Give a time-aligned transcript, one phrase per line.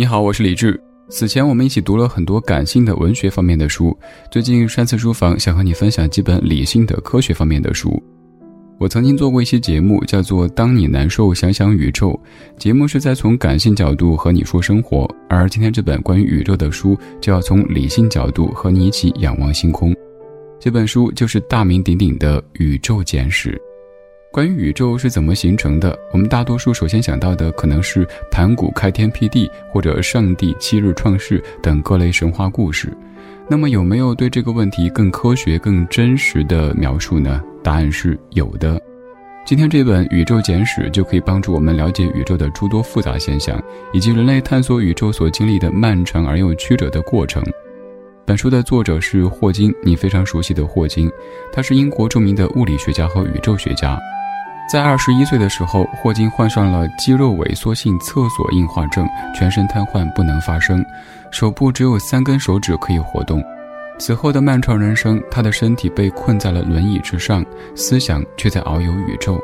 [0.00, 0.80] 你好，我是李志。
[1.08, 3.98] 此前我们一起读了很多感性的文学方面的书，
[4.30, 8.00] 最近山次书房想和你分享几本理性的科学方面的书。
[8.78, 12.10] 我曾经做过一期节目，叫做《当你难受，想想宇宙》。
[12.60, 19.92] 节目是在从感性角度和你说生活，而今天这本关于宇宙的书，就要从理性角度和你一起仰望星空。
[20.60, 23.50] 这本书就是大名鼎鼎的《宇宙简史》。
[24.30, 32.94] 关于宇宙是怎么形成的，我们大多数首先想到的可能是盘古开天辟地，或者上帝七日创世等各类神话故事。
[33.48, 37.42] 那么，有没有对这个问题更科学、更真实的描述呢？
[37.64, 38.78] 答案是有的。
[39.46, 43.60] 今天这本《宇宙简史》就可以帮助我们了解宇宙的诸多复杂现象，
[43.94, 47.42] 以及人类探索宇宙所经历的漫长而又曲折的过程。
[48.26, 51.10] 本书的作者是霍金，你非常熟悉的霍金，
[51.50, 53.98] 他是英国著名的物理学家和宇宙学家。
[54.68, 60.84] 在二十一岁的时候，霍金患上了肌肉萎缩性厕所硬化症，全身瘫痪，不能发声，
[61.30, 63.42] 手部只有三根手指可以活动。
[63.98, 67.42] 此后的漫长人生，他的身体被困在了轮椅之上，
[67.74, 69.40] 思想却在遨游宇宙。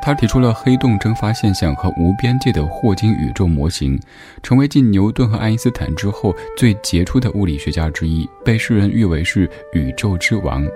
[0.00, 4.00] 他提出了黑洞蒸发现象和无边界的霍金宇宙模型，
[4.42, 10.66] 成为继牛顿和爱因斯坦之后最杰出的物理学家之一，被世人誉为是宇宙之王。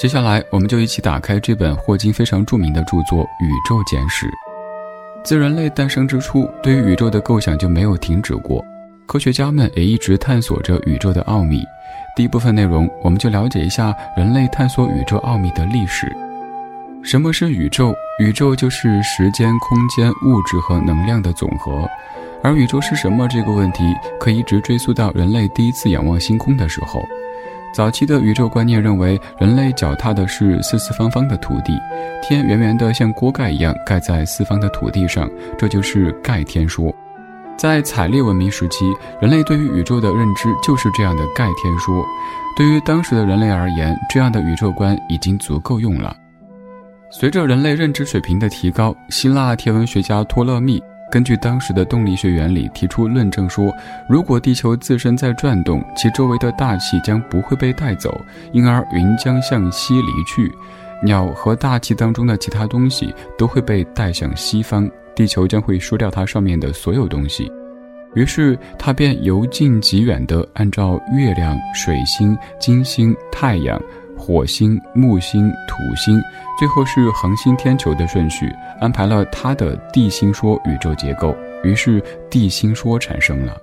[0.00, 4.26] 接下来，我们就一起打开这本霍金非常著名的著作《宇宙简史》。
[5.22, 8.64] 自人类诞生之初，对于宇宙的构想就没有停止过，
[9.06, 11.62] 科学家们也一直探索着宇宙的奥秘。
[12.16, 16.10] 第一部分内容，我们就了解一下人类探索宇宙奥秘的历史。
[17.02, 17.94] 什么是宇宙？
[18.20, 21.86] 宇宙就是时间、空间、物质和能量的总和。
[22.42, 23.84] 而宇宙是什么这个问题，
[24.18, 27.02] 可以一直追溯到人类第一次仰望星空的时候。
[27.72, 31.72] 早期的宇宙观念认为，人类脚踏的是四四方方的土地，
[32.22, 36.92] 天圆圆的像锅盖一样盖在四方的土地上，这就是盖天说。
[37.56, 38.86] 在采猎文明时期，
[39.20, 42.04] 人类对于宇宙的认知就是这样的盖天说。
[42.56, 46.16] 对于当时的人类而言，这样的宇宙观已经足够用了。
[47.12, 50.82] 随着人类认知水平的提高，希腊天文学家托勒密。
[51.10, 53.74] 根据当时的动力学原理提出论证说，
[54.08, 58.20] 如果地球自身在转动，其周围的大气将不会被带走，
[58.52, 60.50] 因而云将向西离去，
[61.02, 67.50] 鸟和大气当中的其他东西都会被带向西方，地球将会输掉它上面的所有东西。
[68.14, 73.80] 于是他便由近及远地按照月亮、水星、金星、太阳。
[74.20, 76.20] 火星、木星、土星，
[76.58, 78.46] 最后是恒星天球的顺序，
[78.78, 83.56] 安排了他的地心说宇宙结构，于是地心说产生了。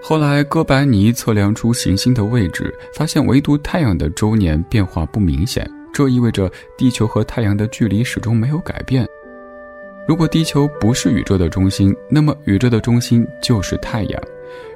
[0.00, 9.04] 后来哥白尼测量出行星的位置，发现唯独太阳的周年变化不明显，这意味着地球和太阳的距离始终没有改变。
[10.06, 14.22] 如果地球不是宇宙的中心，那么宇宙的中心就是太阳，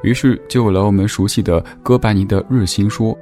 [0.03, 3.17] 于是就有了我们熟悉的哥白尼的日心说。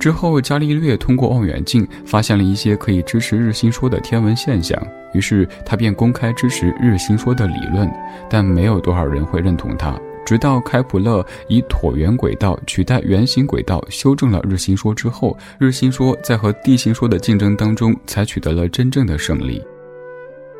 [0.00, 7.86] 之后，伽利略通过望远镜发现了一些可以支持日心说的天文现象，于是他便公开支持日心说的理论，
[8.28, 9.94] 但没有多少人会认同他。
[10.24, 19.62] 直到开普勒以椭圆轨道取代圆形轨道，修正了日心说之后，日心说在和地心说的竞争当中才取得了真正的胜利。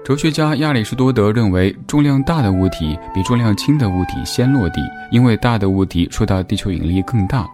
[0.05, 7.47] 哲学家亚里士多德认为，重量大的物体比重量轻的物体先落地，因为大的物体受到地球引力更大。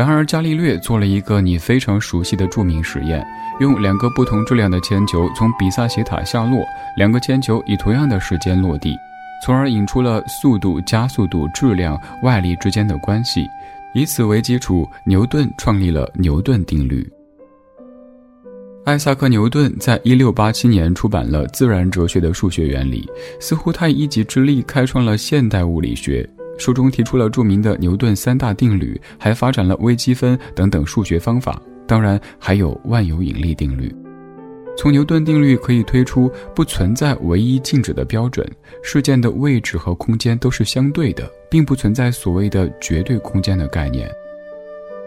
[0.00, 3.22] 然而，伽利略做了一个你非常熟悉的著名实验，
[3.60, 6.64] 用两个不同质量的铅球从比萨斜塔下落，
[6.96, 8.96] 两个铅球以同样的时间落地，
[9.44, 13.46] 从而引出了速度、加速度、质量、外力之间的关系。
[13.92, 17.06] 以此为基础，牛顿创立了牛顿定律。
[18.86, 23.02] 艾萨克·牛顿在一六八七年出版了《自然哲学的数学原理》，
[23.38, 26.26] 似乎他以一己之力开创了现代物理学。
[26.60, 33.92] 书中提出了著名的牛顿三大定律，还发展了微积分等等数学方法，当然还有万有引力定律。
[34.76, 38.46] 从牛顿定律可以推出，不存在唯一静止的标准，
[38.82, 44.10] 事件的位置和空间都是相对的，并不存在所谓的绝对空间的概念。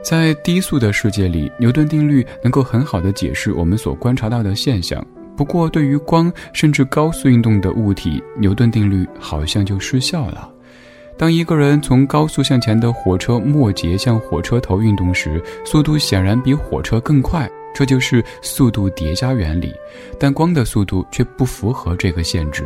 [0.03, 5.03] 在低速的世界里，牛顿定律能够很好的解释我们所观察到的现象。
[5.37, 10.52] 不过，对于光甚至高速运动的物体，牛顿定律好像就失效了。
[11.17, 19.73] 当一个人从高速向前的火车末节向火车头运动时，速度显然比火车更快，这就是速度叠加原理。
[20.19, 22.65] 但光的速度却不符合这个限制。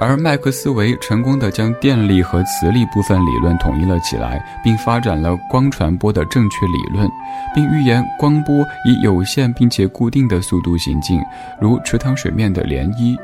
[0.00, 7.08] 而麦克斯韦成功的将电力和磁力部分理论统一了起来，并发展了光传播的正确理论，
[7.54, 11.22] 并预言光波以有限并且固定的速度行进，
[11.60, 13.16] 如池塘水面的涟漪。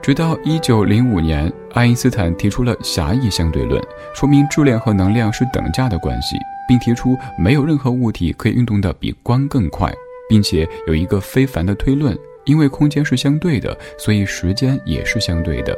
[0.00, 3.82] 直到一九零五年，爱因斯坦提出了狭义相对论，
[4.14, 6.36] 说明质量和能量是等价的关系，
[6.66, 9.92] 并提出没有任何物体可以运动的比光更快，
[10.28, 12.16] 并且有一个非凡的推论：
[12.46, 15.76] 因为空间是相对的，所以时间也是相对的。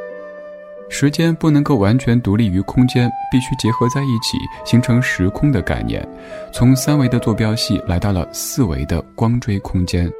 [0.89, 6.07] 时间不能够完全独立于空间，必须结合在一起，形成时空的概念。
[6.53, 10.11] 从三维的坐标系来到了四维的光锥空间。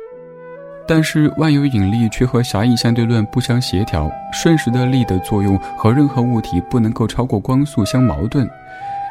[0.91, 8.45] 但是万有引力却和狭义相对论不相协调，瞬时的力的作用和任何物体不能够超过光速相矛盾。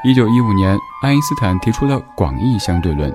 [0.03, 3.09] 一九一五年，爱因斯坦提出了广义相对论。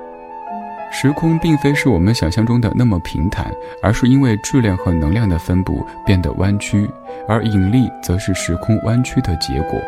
[0.90, 3.52] 时空并非是我们想象中的那么平坦，
[3.82, 6.90] 而是因为质量和能量的分布变得弯曲，
[7.28, 9.78] 而引力则是时空弯曲的结果。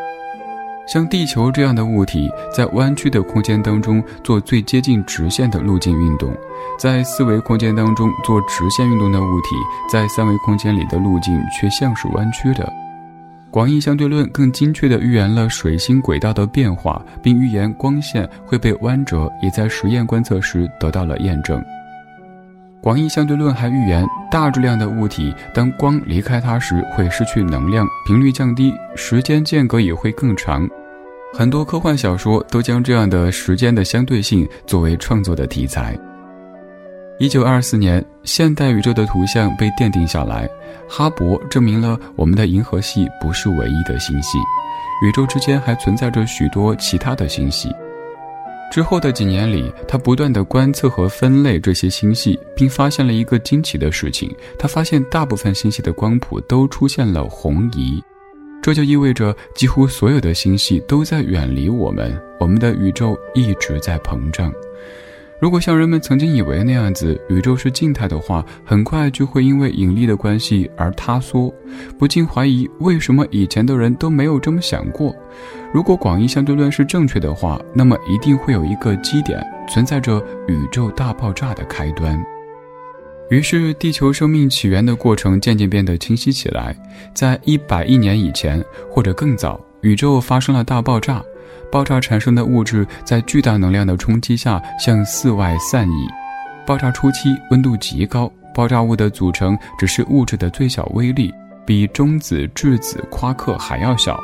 [0.87, 6.31] 像地球这样的物体，在弯曲的空间当中做最接近直线的路径运动；
[6.79, 9.57] 在四维空间当中做直线运动的物体，
[9.91, 12.73] 在三维空间里的路径却像是弯曲的。
[13.51, 21.65] 广义相对论更精确地预言了水星轨道的变化，并预言光线会被弯折，也在实验观测时得到了验证。
[22.83, 30.69] 广义相对论还预言，大质量的物体当光离开它时会失去能量，频率降低，时间间隔也会更长。
[31.35, 35.99] 很多科幻小说都将这样的时间的相对性作为创作的题材。
[37.19, 40.49] 一九二四年，现代宇宙的图像被奠定下来，
[40.89, 44.39] 哈勃证明了我们的银河系不是唯一的星系，
[45.03, 47.75] 宇宙之间还存在着许多其他的星系。
[48.71, 58.03] 之后的几年里，他不断的观测和分类这些星系，并发现了一个惊奇的事情：他发现大部分星系的光谱都出现了红移，
[58.61, 64.53] 这就意味着几乎所有的星系都在远离我们，我们的宇宙一直在膨胀。
[65.39, 71.53] 如果像人们曾经以为那样子，宇宙是静态的话，很快就会因为引力的关系而塌缩，
[71.99, 75.15] 不禁怀疑为什么以前的人都没有这么想过。
[75.75, 82.19] 如果广义相对论是正确的话，那么一定会有一个基点存在着宇宙大爆炸的开端。
[83.29, 86.75] 于是，地球生命起源的过程渐渐变得清晰起来。
[87.13, 91.23] 在一百亿年以前，或者更早，宇宙发生了大爆炸。
[91.71, 96.07] 爆炸产生的物质在巨大能量的冲击下向四外散逸。
[96.67, 101.33] 爆炸初期温度极高，爆炸物的组成只是物质的最小微粒，
[101.65, 104.19] 比中子、质子、夸克还要小。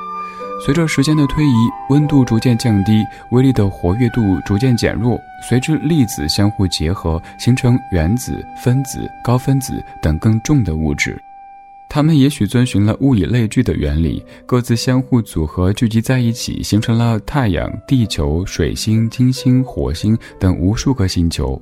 [0.64, 5.18] 随着时间的推移，温度逐渐降低，微粒的活跃度逐渐减弱，
[5.48, 11.20] 随之粒子相互结合，形成原子、分子、高分子等更重的物质。
[11.94, 21.60] 它们也许遵循了物以类聚的原理，各自相互组合，聚集在一起，形成了太阳、地球、水星、金星、火星等无数个星球。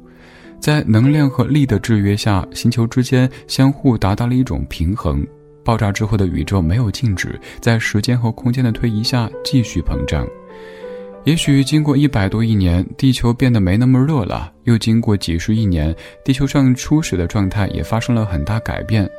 [0.60, 5.26] 在能量和力的制约下，星球之间相互达到了一种平衡。
[5.64, 10.24] 爆炸之后的宇宙没有静止，在时间和空间的推移下继续膨胀。
[11.24, 15.92] 也许经过一百多亿年，地球变得没那么热了；又经过几十亿年，
[16.24, 19.10] 地球上初始的状态也发生了很大改变。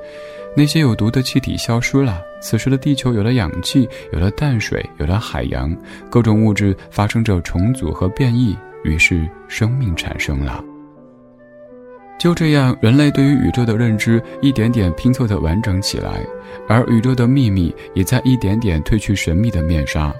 [0.55, 5.75] 那些有毒的气体消失了，此时的地球有了氧气，有了淡水，有了海洋，
[6.09, 10.63] 各种物质发生着重组和变异，于是生命产生了。
[12.19, 16.23] 就这样，人类对于宇宙的认知一点点拼凑的完整起来，
[16.67, 20.13] 而宇宙的秘密也在一点点褪去神秘的面纱。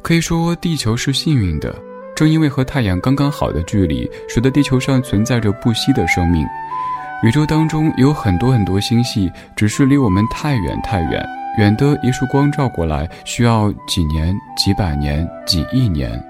[0.00, 1.72] 可以说，地球是幸运的，
[2.16, 6.44] 正因为和太阳刚刚好的距离，使得地球上存在着不息的生命。
[7.22, 11.24] 宇宙当中有很多很多星系，只是离我们太远太远，
[11.56, 16.20] 远的一束光照过来需要几年、几百年、几亿年。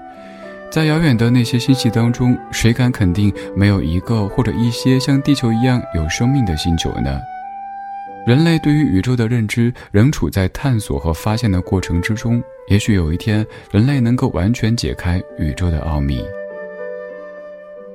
[0.71, 7.19] 在遥远的那些星系当中，谁敢肯定没有一个或者一些像地球一样有生命的星球呢？
[8.27, 16.23] 人类对于宇宙的认知仍处在探索和发现的过程之中，也许有一天，人类能够完全解开宇宙的奥秘。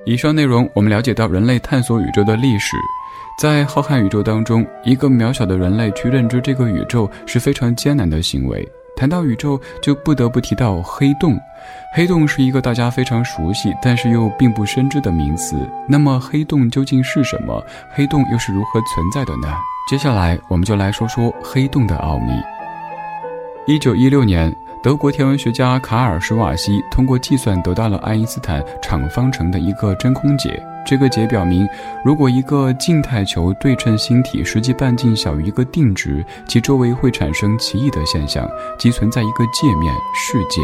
[0.08, 2.78] 以上内容，我们了解到人类探索宇宙的历史。
[3.38, 8.66] 在浩瀚宇宙当中，一个渺小的人类去认知这个宇宙是非常艰难的行为。
[8.96, 11.38] 谈到宇宙，就不得不提到黑洞。
[11.94, 15.54] 黑洞是一个大家非常熟悉，但是又并不深知的名词。
[15.86, 17.62] 那么，黑洞究竟是什么？
[17.94, 19.54] 黑洞又是如何存在的呢？
[19.90, 22.32] 接下来，我们就来说说黑洞的奥秘。
[23.66, 24.50] 一九一六年。
[24.80, 30.62] 德国天文学家卡尔施瓦西通过计算得到了爱因斯坦场方程的一个真空解。
[30.86, 31.68] 这个解表明，
[32.04, 40.62] 如果一个静态球对称星体实际半径小于一个定值，其周围会产生奇异的现象，即存在一个界面世界。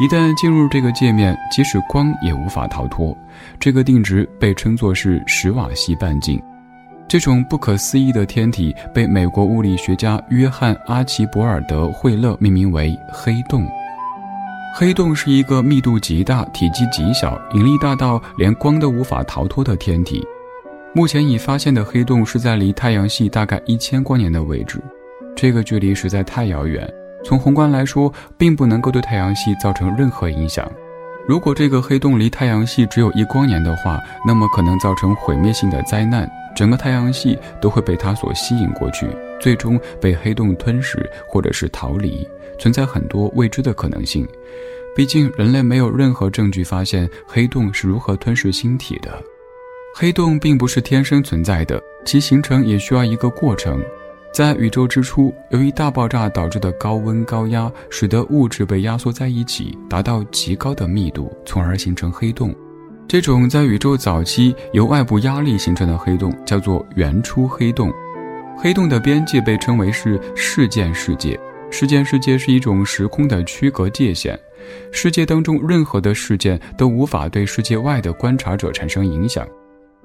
[0.00, 3.16] 一旦进入这个界面，即使光也无法逃脱。
[3.58, 6.40] 这个定值被称作是史瓦西半径。
[7.06, 13.66] 这种不可思议的天体被美国物理学家约翰·阿奇博尔德·惠勒命名为黑洞。
[14.76, 20.26] 黑洞是一个密度极大、体积极小、引力大到连光都无法逃脱的天体。
[20.92, 24.82] 目前已发现的黑洞是在离太阳系大概一千光年的位置，
[25.36, 26.88] 这个距离实在太遥远。
[27.24, 30.68] 从宏观来说，并不能够对太阳系造成任何影响。
[31.26, 39.08] 如果这个黑洞离太阳系只有一光年的话，那么可能造成毁灭性的灾难，整个太阳系都会被它所吸引过去，
[39.40, 42.26] 最终被黑洞吞噬或者是逃离，
[42.58, 44.26] 存在很多未知的可能性。
[44.96, 49.10] 毕竟人类没有任何证据发现黑洞是如何吞噬星体的。
[49.96, 53.80] 黑洞并不是天生存在的，其形成也需要一个过程。
[54.32, 62.54] 在宇宙之初，由于大爆炸导致的高温高压，使得物质被压缩在一起，达到极高的密度，从而形成黑洞。
[63.06, 67.92] 这种在宇宙早期由外部压力形成的黑洞叫做原初黑洞。
[68.56, 71.38] 黑洞的边界被称为是事件世界。
[71.70, 74.38] 事件世界是一种时空的区隔界限，
[74.92, 79.46] 世界当中任何的事件都无法对世界外的观察者产生影响。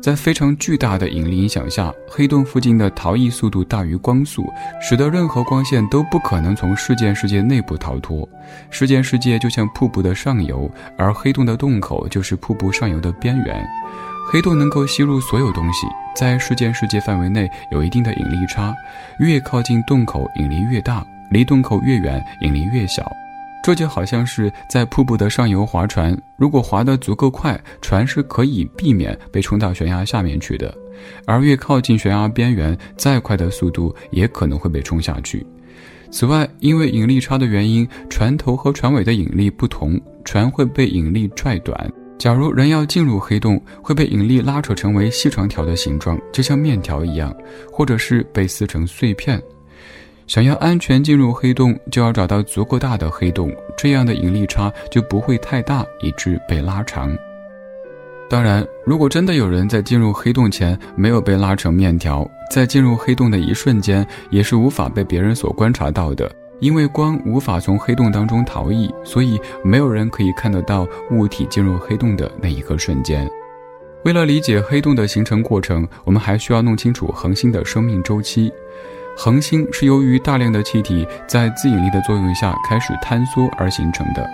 [0.02, 4.50] 在非常巨大的引力影响下，黑洞附近的逃逸速度大于光速，
[4.82, 8.28] 使得任何光线都不可能从事件世界内部逃脱。
[8.70, 13.68] 事件世界就像瀑布的上游，而黑洞的洞口就是瀑布上游的边缘。
[14.32, 18.74] 黑洞能够吸入所有东西，在事件世界范围内有一定的引力差，
[19.20, 23.12] 越靠近洞口引力越大，离洞口越远引力越小。
[23.64, 30.74] 这就好像是在瀑布的上游划船，如果划得足够快，船是可以避免被冲到悬崖下面去的；
[31.26, 35.46] 而越靠近悬崖边缘，再快的速度也可能会被冲下去。
[36.10, 41.92] 此外，因为引力差的原因，船头和船尾的引力不同，船会被引力拽短。
[42.18, 47.34] 假如人要进入黑洞，会被引力拉扯成为细长条的形状，就像面条一样，
[47.72, 49.42] 或者是被撕成碎片。
[50.30, 57.18] 想要安全进入黑洞，就要找到足够大的黑洞，这样的引力差就不会太大，以致被拉长。
[58.30, 73.28] 当然，如果真的有人在进入黑洞前没有被拉成面条，在进入黑洞的一瞬间也是无法被别人所观察到的，因为光无法从黑洞当中逃逸，所以没有人可以看得到物体进入黑洞的那一个瞬间。
[74.06, 78.54] 为了理解黑洞的形成过程，我们还需要弄清楚恒星的生命周期。
[79.22, 84.26] 恒星是由于大量的气体在自引力的作用下开始坍缩而形成的。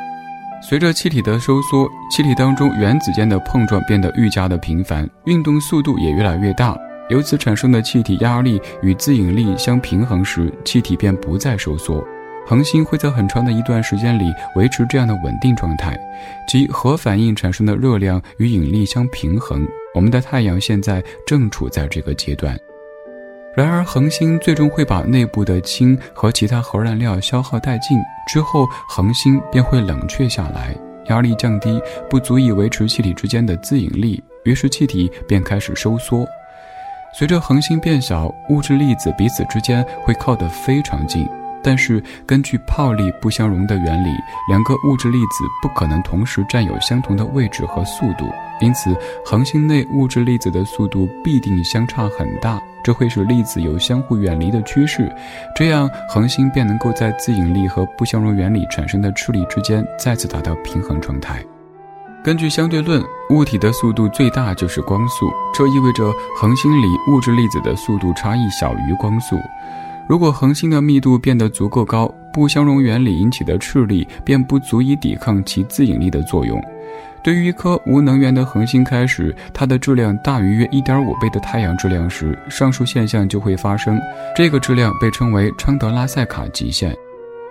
[0.62, 6.78] 随着气体的收缩，气体当中原子间的碰撞变得愈加的频繁，运动速度也越来越大。
[7.10, 12.06] 由此产生的气体压力与自引力相平衡时，气体便不再收缩。
[12.46, 16.00] 恒星会在很长的一段时间里维持这样的稳定状态，
[16.48, 19.68] 即核反应产生的热量与引力相平衡。
[19.96, 22.56] 我们的太阳现在正处在这个阶段。
[23.56, 27.98] 然而，恒星最终会把内部的氢和其他核燃料消耗殆尽，
[28.28, 36.28] 之后恒星便会冷却下来，压力降低，不足以维持气体之间的自引力，于是气体便开始收缩。
[37.18, 41.26] 随着恒星变小，物质粒子彼此之间会靠得非常近。
[41.66, 44.10] 但是，根据泡利不相容的原理，
[44.48, 48.32] 两个物质粒子不可能同时占有相同的位置和速度，
[48.62, 48.96] 因此
[49.26, 55.12] 恒星内物质粒子的速度必定相差很大，这会使粒子有相互远离的趋势，
[55.56, 61.44] 这样恒星便能够在自引力和不相容原理产生的斥力之间再次达到平衡状态。
[62.24, 69.36] 根据相对论，物体的速度最大就是光速，这意味着恒星里物质粒子的速度差异小于光速。
[70.08, 76.62] 如果恒星的密度变得足够高，不相容原理引起的斥力便不足以抵抗其自引力的作用。
[77.24, 84.00] 对于一颗无能源的恒星开始，它的质量大于约1.5倍的太阳质量时，上述现象就会发生。
[84.36, 86.96] 这个质量被称为昌德拉塞卡极限。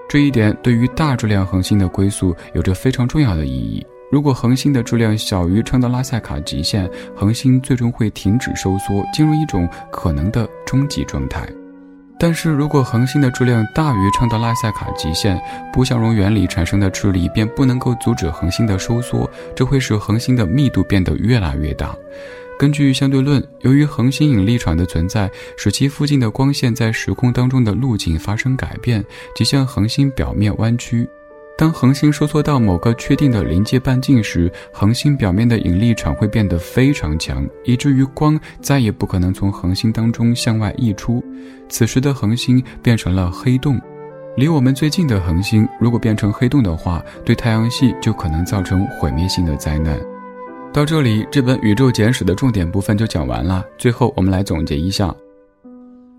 [0.09, 3.85] 这一点对于大质量恒星的归宿有着非常重要的意义。
[4.13, 11.45] 如果恒星的质量小于昌德拉塞卡极限，恒星最终会停止收缩，进入一种可能的终极状态。
[12.25, 15.39] 但是如果恒星的质量大于昌德拉塞卡极限，
[15.71, 21.95] 不相容原理产生的斥力便不能够阻止恒星的收缩，这会使恒星的密度变得越来越大。
[22.59, 29.05] 根据相对论，由于恒星引力场的存在，使其附近的光线在时空当中的路径发生改变，
[29.37, 31.07] 即向恒星表面弯曲。
[31.57, 41.25] 当恒星收缩到某个确定的临界半径时，恒星表面的引力场会变得非常强，以至于光再也不可能从恒星当中向外溢出。
[41.69, 43.81] 此时的恒星变成了黑洞。
[44.37, 49.97] 离我们最近的恒星如果变成黑洞的话，对太阳系就可能造成毁灭性的灾难。
[50.73, 53.65] 到这里，这本《宇宙简史》的重点部分就讲完了。
[53.79, 55.15] 最后，我们来总结一下：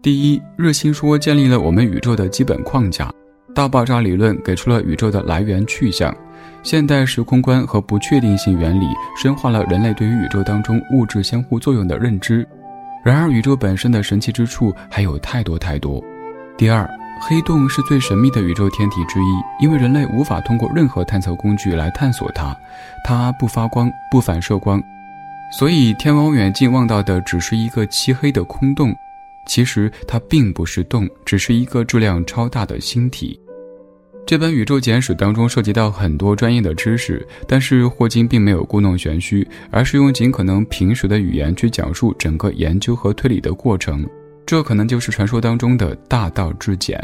[0.02, 3.12] 第一，日心说建立了我们宇宙的基本框架，
[3.56, 6.16] 大爆炸理论给出了宇宙的来源去向，
[6.62, 8.86] 现代时空观和不确定性原理
[9.18, 12.46] 深化了人类对于宇宙当中物质相互作用的认知。
[13.04, 16.04] 然而，宇宙本身的神奇之处还有太多太多。
[16.58, 16.88] 第二。
[17.22, 22.54] 黑洞是最神秘的宇宙天体之一，因为人类无法通过任何探测工具来探索它，
[23.06, 24.84] 它不发光，不反射光，
[25.58, 28.94] 所以天文望远镜望到的只是一个漆黑的空洞。
[29.48, 33.40] 其实它并不是洞，只是一个质量超大的星体。
[34.28, 44.04] 这本宇宙简史当中涉及到很多专业的知识，但是霍金并没有故弄玄虚，而是用尽可能平实的语言去讲述整个研究和推理的过程。
[44.44, 47.00] 这可能就是传说当中的大道至简，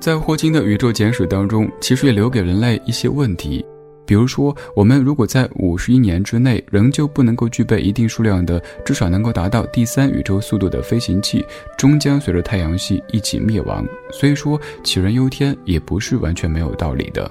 [0.00, 3.62] 在霍金的宇宙简史当中，其实也留给人类一些问题，
[4.10, 11.46] 比如说，我们如果在五十亿年之内仍旧不能够具备一定数量的，至少能够达到第三宇宙速度的飞行器，
[11.78, 13.86] 终将随着太阳系一起灭亡。
[14.10, 17.30] 所以说，杞人忧天也不是完全没有道理的。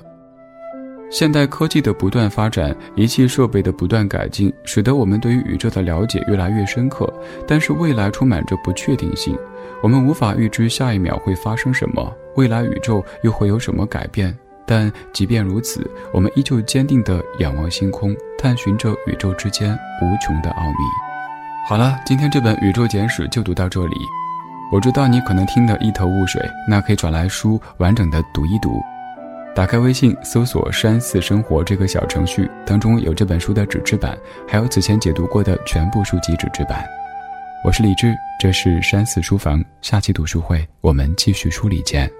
[1.12, 7.14] 现代科技的不断发展，仪器设备的不断改进，使得我们对于宇宙的了解越来越深刻。
[7.46, 9.38] 但是未来充满着不确定性，
[9.84, 14.34] 我们无法预知下一秒会发生什么，未来宇宙又会有什么改变。
[14.70, 20.76] 但即便如此，我们依旧坚定地仰望星空，探寻着宇宙之间无穷的奥秘。
[21.68, 23.96] 好了，今天这本《宇宙简史》就读到这里。
[24.72, 28.80] 我知道你可能听得一头雾水，那可以转来书完整的读一读。
[29.56, 34.16] 打开微信，搜索“山寺生活”这个小程序，当中有这本书的纸质版，
[34.48, 36.86] 还有此前解读过的全部书籍纸质版。
[37.66, 42.19] 我是李志，这是山寺书房，下期读书会我们继续梳理见。